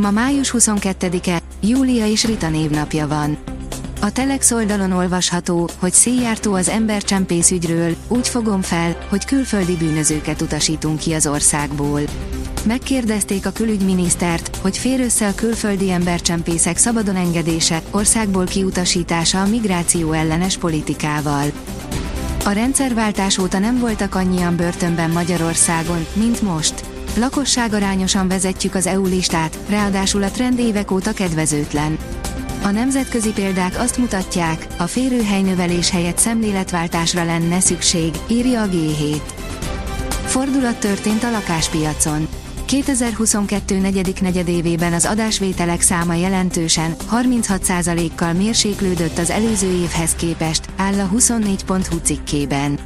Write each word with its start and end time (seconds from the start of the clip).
Ma 0.00 0.10
május 0.10 0.54
22-e, 0.58 1.40
Júlia 1.62 2.06
és 2.06 2.24
Rita 2.24 2.48
névnapja 2.48 3.08
van. 3.08 3.38
A 4.00 4.12
Telex 4.12 4.50
oldalon 4.50 4.92
olvasható, 4.92 5.68
hogy 5.78 5.92
széjjártó 5.92 6.54
az 6.54 6.68
embercsempész 6.68 7.50
ügyről, 7.50 7.94
úgy 8.08 8.28
fogom 8.28 8.62
fel, 8.62 8.96
hogy 9.08 9.24
külföldi 9.24 9.76
bűnözőket 9.76 10.40
utasítunk 10.40 10.98
ki 10.98 11.12
az 11.12 11.26
országból. 11.26 12.00
Megkérdezték 12.64 13.46
a 13.46 13.50
külügyminisztert, 13.50 14.56
hogy 14.56 14.78
fér 14.78 15.00
össze 15.00 15.26
a 15.26 15.34
külföldi 15.34 15.90
embercsempészek 15.90 16.76
szabadon 16.76 17.16
engedése, 17.16 17.82
országból 17.90 18.44
kiutasítása 18.44 19.42
a 19.42 19.46
migráció 19.46 20.12
ellenes 20.12 20.56
politikával. 20.56 21.46
A 22.44 22.50
rendszerváltás 22.50 23.38
óta 23.38 23.58
nem 23.58 23.78
voltak 23.78 24.14
annyian 24.14 24.56
börtönben 24.56 25.10
Magyarországon, 25.10 26.06
mint 26.14 26.42
most. 26.42 26.89
Lakosságarányosan 27.16 28.28
vezetjük 28.28 28.74
az 28.74 28.86
EU 28.86 29.06
listát, 29.06 29.58
ráadásul 29.68 30.22
a 30.22 30.30
trend 30.30 30.58
évek 30.58 30.90
óta 30.90 31.12
kedvezőtlen. 31.12 31.98
A 32.62 32.70
nemzetközi 32.70 33.32
példák 33.32 33.78
azt 33.78 33.98
mutatják, 33.98 34.66
a 34.76 34.86
férőhelynövelés 34.86 35.90
helyett 35.90 36.18
szemléletváltásra 36.18 37.24
lenne 37.24 37.60
szükség, 37.60 38.14
írja 38.28 38.62
a 38.62 38.68
G7. 38.68 39.20
Fordulat 40.24 40.80
történt 40.80 41.24
a 41.24 41.30
lakáspiacon. 41.30 42.28
2022 42.64 43.78
negyedik 43.78 44.20
negyedévében 44.20 44.92
az 44.92 45.04
adásvételek 45.04 45.80
száma 45.80 46.14
jelentősen, 46.14 46.94
36%-kal 47.12 48.32
mérséklődött 48.32 49.18
az 49.18 49.30
előző 49.30 49.70
évhez 49.70 50.14
képest, 50.14 50.64
áll 50.76 50.98
a 50.98 51.08
24.hu 51.14 51.96
cikkében. 52.02 52.78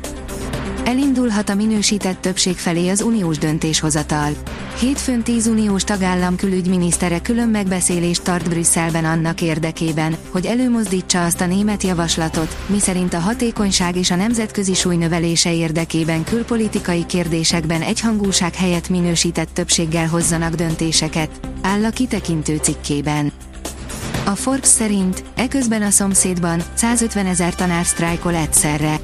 Elindulhat 0.84 1.48
a 1.48 1.54
minősített 1.54 2.20
többség 2.20 2.56
felé 2.56 2.88
az 2.88 3.00
uniós 3.00 3.38
döntéshozatal. 3.38 4.30
Hétfőn 4.78 5.22
10 5.22 5.46
uniós 5.46 5.84
tagállam 5.84 6.36
külügyminisztere 6.36 7.20
külön 7.20 7.48
megbeszélést 7.48 8.22
tart 8.22 8.48
Brüsszelben 8.48 9.04
annak 9.04 9.40
érdekében, 9.40 10.16
hogy 10.30 10.46
előmozdítsa 10.46 11.24
azt 11.24 11.40
a 11.40 11.46
német 11.46 11.82
javaslatot, 11.82 12.56
miszerint 12.66 13.14
a 13.14 13.18
hatékonyság 13.18 13.96
és 13.96 14.10
a 14.10 14.16
nemzetközi 14.16 14.74
súly 14.74 14.96
növelése 14.96 15.54
érdekében 15.54 16.24
külpolitikai 16.24 17.06
kérdésekben 17.06 17.82
egyhangúság 17.82 18.54
helyett 18.54 18.88
minősített 18.88 19.48
többséggel 19.52 20.08
hozzanak 20.08 20.54
döntéseket, 20.54 21.30
áll 21.62 21.84
a 21.84 21.90
kitekintő 21.90 22.56
cikkében. 22.56 23.32
A 24.24 24.34
Forbes 24.34 24.68
szerint, 24.68 25.24
eközben 25.36 25.82
a 25.82 25.90
szomszédban 25.90 26.62
150 26.74 27.26
ezer 27.26 27.54
tanár 27.54 27.84
sztrájkol 27.84 28.34
egyszerre. 28.34 29.00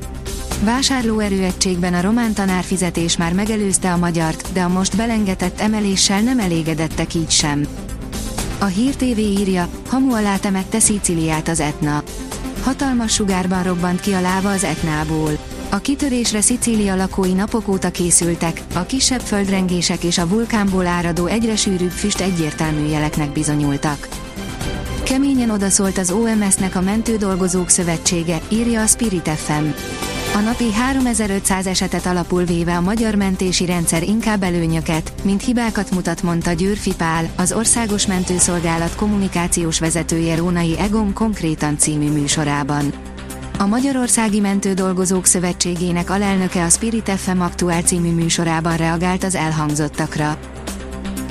Vásárlóerőegységben 0.65 1.95
a 1.95 2.01
román 2.01 2.33
tanárfizetés 2.33 3.17
már 3.17 3.33
megelőzte 3.33 3.93
a 3.93 3.97
magyart, 3.97 4.53
de 4.53 4.63
a 4.63 4.69
most 4.69 4.97
belengetett 4.97 5.61
emeléssel 5.61 6.21
nem 6.21 6.39
elégedettek 6.39 7.15
így 7.15 7.31
sem. 7.31 7.67
A 8.59 8.65
Hír 8.65 8.95
TV 8.97 9.19
írja, 9.19 9.69
hamu 9.89 10.15
alá 10.15 10.37
temette 10.37 10.81
Sziciliát 10.81 11.49
az 11.49 11.61
Etna. 11.61 12.03
Hatalmas 12.63 13.13
sugárban 13.13 13.63
robbant 13.63 14.01
ki 14.01 14.13
a 14.13 14.21
láva 14.21 14.51
az 14.51 14.65
Etnából. 14.65 15.39
A 15.69 15.79
kitörésre 15.79 16.41
Szicília 16.41 16.95
lakói 16.95 17.33
napok 17.33 17.69
óta 17.69 17.91
készültek, 17.91 18.63
a 18.75 18.83
kisebb 18.83 19.21
földrengések 19.21 20.05
és 20.05 20.19
a 20.19 20.29
vulkánból 20.29 20.87
áradó 20.87 21.27
egyre 21.27 21.57
sűrűbb 21.57 21.91
füst 21.91 22.21
egyértelmű 22.21 22.87
jeleknek 22.87 23.33
bizonyultak. 23.33 24.09
Keményen 25.03 25.51
odaszólt 25.51 25.99
az 25.99 26.11
OMS-nek 26.11 26.77
a 26.77 26.81
Mentődolgozók 26.81 27.69
Szövetsége, 27.69 28.41
írja 28.49 28.83
a 28.83 28.87
Spirit 28.87 29.29
FM. 29.29 29.69
A 30.35 30.39
napi 30.39 30.73
3500 30.73 31.67
esetet 31.67 32.07
alapul 32.07 32.45
véve 32.45 32.77
a 32.77 32.81
magyar 32.81 33.15
mentési 33.15 33.65
rendszer 33.67 34.03
inkább 34.03 34.43
előnyöket, 34.43 35.13
mint 35.23 35.43
hibákat 35.43 35.91
mutat, 35.91 36.23
mondta 36.23 36.53
Győrfi 36.53 36.95
Pál, 36.95 37.31
az 37.37 37.53
Országos 37.53 38.07
Mentőszolgálat 38.07 38.95
kommunikációs 38.95 39.79
vezetője 39.79 40.37
Rónai 40.37 40.79
Egon 40.79 41.13
konkrétan 41.13 41.79
című 41.79 42.11
műsorában. 42.11 42.93
A 43.59 43.67
Magyarországi 43.67 44.41
Mentődolgozók 44.41 45.27
Szövetségének 45.27 46.11
alelnöke 46.11 46.65
a 46.65 46.69
Spirit 46.69 47.11
FM 47.11 47.41
Aktuál 47.41 47.83
című 47.83 48.11
műsorában 48.11 48.77
reagált 48.77 49.25
az 49.25 49.35
elhangzottakra. 49.35 50.39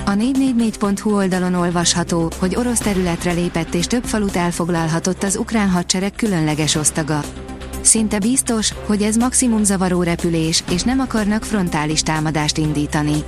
A 0.06 0.12
444.hu 0.12 1.16
oldalon 1.16 1.54
olvasható, 1.54 2.32
hogy 2.40 2.56
orosz 2.56 2.80
területre 2.80 3.32
lépett 3.32 3.74
és 3.74 3.88
több 3.88 4.04
falut 4.04 4.36
elfoglalhatott 4.36 5.24
az 5.24 5.36
ukrán 5.36 5.70
hadsereg 5.70 6.14
különleges 6.16 6.76
osztaga. 6.76 7.22
Szinte 7.90 8.20
biztos, 8.20 8.74
hogy 8.86 9.02
ez 9.02 9.16
maximum 9.16 9.64
zavaró 9.64 10.04
repülés, 10.04 10.64
és 10.72 10.84
nem 10.84 11.00
akarnak 11.00 11.44
frontális 11.44 12.02
támadást 12.02 12.58
indítani. 12.58 13.24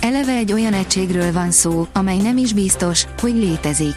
Eleve 0.00 0.32
egy 0.32 0.52
olyan 0.52 0.72
egységről 0.72 1.32
van 1.32 1.50
szó, 1.50 1.86
amely 1.92 2.16
nem 2.16 2.36
is 2.36 2.52
biztos, 2.52 3.06
hogy 3.20 3.34
létezik. 3.34 3.94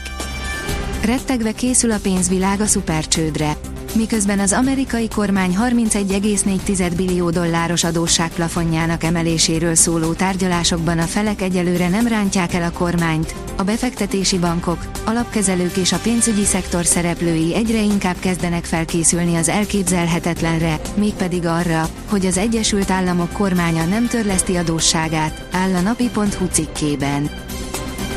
Rettegve 1.05 1.51
készül 1.51 1.91
a 1.91 1.99
pénzvilág 2.01 2.61
a 2.61 2.65
szupercsődre 2.65 3.57
miközben 3.95 4.39
az 4.39 4.53
amerikai 4.53 5.07
kormány 5.07 5.57
31,4 5.61 6.91
billió 6.95 7.29
dolláros 7.29 7.83
adósságplafonjának 7.83 9.03
emeléséről 9.03 9.75
szóló 9.75 10.13
tárgyalásokban 10.13 10.99
a 10.99 11.03
felek 11.03 11.41
egyelőre 11.41 11.89
nem 11.89 12.07
rántják 12.07 12.53
el 12.53 12.63
a 12.63 12.71
kormányt, 12.71 13.35
a 13.57 13.63
befektetési 13.63 14.37
bankok, 14.37 14.85
alapkezelők 15.05 15.77
és 15.77 15.91
a 15.91 15.97
pénzügyi 15.97 16.43
szektor 16.43 16.85
szereplői 16.85 17.55
egyre 17.55 17.81
inkább 17.81 18.19
kezdenek 18.19 18.65
felkészülni 18.65 19.35
az 19.35 19.49
elképzelhetetlenre, 19.49 20.79
mégpedig 20.95 21.45
arra, 21.45 21.89
hogy 22.09 22.25
az 22.25 22.37
Egyesült 22.37 22.91
Államok 22.91 23.31
kormánya 23.31 23.85
nem 23.85 24.07
törleszti 24.07 24.55
adósságát, 24.55 25.47
áll 25.51 25.75
a 25.75 25.79
napi.hu 25.79 26.45
cikkében. 26.51 27.29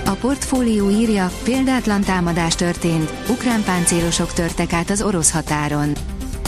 A 0.07 0.11
portfólió 0.11 0.91
írja, 0.91 1.31
példátlan 1.45 2.01
támadás 2.01 2.55
történt, 2.55 3.13
ukrán 3.29 3.63
páncélosok 3.63 4.33
törtek 4.33 4.73
át 4.73 4.91
az 4.91 5.03
orosz 5.03 5.33
határon. 5.33 5.93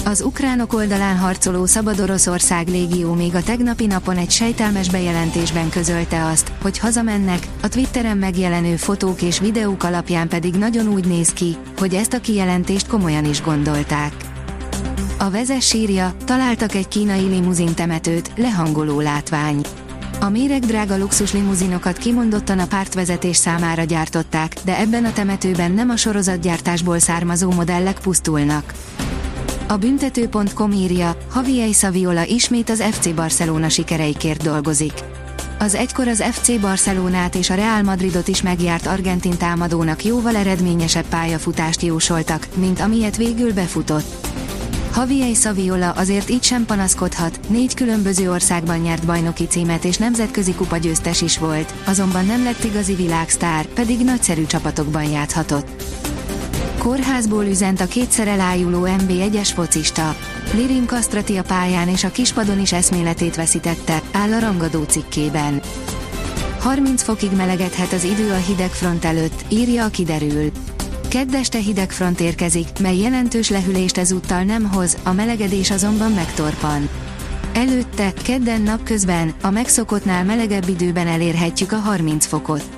Az 0.08 0.20
ukránok 0.20 0.72
oldalán 0.72 1.16
harcoló 1.16 1.66
Szabad 1.66 2.00
Oroszország 2.00 2.68
légió 2.68 3.14
még 3.14 3.34
a 3.34 3.42
tegnapi 3.42 3.86
napon 3.86 4.16
egy 4.16 4.30
sejtelmes 4.30 4.90
bejelentésben 4.90 5.68
közölte 5.68 6.24
azt, 6.24 6.52
hogy 6.62 6.78
hazamennek, 6.78 7.46
a 7.62 7.68
Twitteren 7.68 8.16
megjelenő 8.16 8.76
fotók 8.76 9.22
és 9.22 9.38
videók 9.38 9.82
alapján 9.82 10.28
pedig 10.28 10.54
nagyon 10.54 10.88
úgy 10.88 11.06
néz 11.06 11.32
ki, 11.32 11.56
hogy 11.78 11.94
ezt 11.94 12.12
a 12.12 12.20
kijelentést 12.20 12.86
komolyan 12.86 13.24
is 13.24 13.42
gondolták. 13.42 14.12
A 15.18 15.30
vezes 15.30 15.66
sírja, 15.66 16.14
találtak 16.24 16.74
egy 16.74 16.88
kínai 16.88 17.28
limuzin 17.28 17.74
temetőt, 17.74 18.30
lehangoló 18.36 19.00
látvány. 19.00 19.60
A 20.20 20.28
méregdrága 20.28 20.98
luxus 20.98 21.32
limuzinokat 21.32 21.98
kimondottan 21.98 22.58
a 22.58 22.66
pártvezetés 22.66 23.36
számára 23.36 23.84
gyártották, 23.84 24.56
de 24.64 24.78
ebben 24.78 25.04
a 25.04 25.12
temetőben 25.12 25.72
nem 25.72 25.90
a 25.90 25.96
sorozatgyártásból 25.96 26.98
származó 26.98 27.50
modellek 27.50 27.98
pusztulnak. 28.00 28.72
A 29.70 29.76
büntető.com 29.76 30.72
írja, 30.72 31.16
Javier 31.34 31.74
Saviola 31.74 32.24
ismét 32.24 32.70
az 32.70 32.82
FC 32.90 33.14
Barcelona 33.14 33.68
sikereikért 33.68 34.42
dolgozik. 34.42 34.92
Az 35.58 35.74
egykor 35.74 36.08
az 36.08 36.22
FC 36.22 36.60
Barcelonát 36.60 37.34
és 37.34 37.50
a 37.50 37.54
Real 37.54 37.82
Madridot 37.82 38.28
is 38.28 38.42
megjárt 38.42 38.86
argentin 38.86 39.36
támadónak 39.36 40.04
jóval 40.04 40.36
eredményesebb 40.36 41.04
pályafutást 41.08 41.82
jósoltak, 41.82 42.46
mint 42.54 42.80
amilyet 42.80 43.16
végül 43.16 43.52
befutott. 43.52 44.26
Javier 44.96 45.34
Saviola 45.34 45.90
azért 45.90 46.30
így 46.30 46.42
sem 46.42 46.64
panaszkodhat, 46.64 47.40
négy 47.48 47.74
különböző 47.74 48.30
országban 48.30 48.78
nyert 48.78 49.06
bajnoki 49.06 49.46
címet 49.46 49.84
és 49.84 49.96
nemzetközi 49.96 50.54
kupa 50.54 50.76
győztes 50.76 51.22
is 51.22 51.38
volt, 51.38 51.74
azonban 51.84 52.26
nem 52.26 52.42
lett 52.42 52.64
igazi 52.64 52.94
világsztár, 52.94 53.66
pedig 53.66 54.04
nagyszerű 54.04 54.46
csapatokban 54.46 55.04
játhatott. 55.04 55.84
Kórházból 56.88 57.44
üzent 57.44 57.80
a 57.80 57.86
kétszer 57.86 58.28
elájuló 58.28 58.84
MB1-es 58.86 59.50
focista. 59.54 60.16
Lirim 60.54 60.86
Kastrati 60.86 61.36
a 61.36 61.42
pályán 61.42 61.88
és 61.88 62.04
a 62.04 62.10
kispadon 62.10 62.60
is 62.60 62.72
eszméletét 62.72 63.36
veszítette, 63.36 64.02
áll 64.12 64.32
a 64.32 64.38
rangadó 64.38 64.82
cikkében. 64.82 65.60
30 66.58 67.02
fokig 67.02 67.30
melegedhet 67.36 67.92
az 67.92 68.04
idő 68.04 68.30
a 68.30 68.36
hideg 68.36 68.70
front 68.70 69.04
előtt, 69.04 69.44
írja 69.48 69.84
a 69.84 69.88
kiderül. 69.88 70.50
Keddeste 71.08 71.58
hideg 71.58 71.90
front 71.90 72.20
érkezik, 72.20 72.68
mely 72.80 72.96
jelentős 72.96 73.50
lehűlést 73.50 73.98
ezúttal 73.98 74.42
nem 74.42 74.70
hoz, 74.72 74.96
a 75.02 75.12
melegedés 75.12 75.70
azonban 75.70 76.12
megtorpan. 76.12 76.88
Előtte, 77.52 78.12
kedden 78.22 78.60
napközben, 78.60 79.34
a 79.42 79.50
megszokottnál 79.50 80.24
melegebb 80.24 80.68
időben 80.68 81.06
elérhetjük 81.06 81.72
a 81.72 81.76
30 81.76 82.26
fokot. 82.26 82.77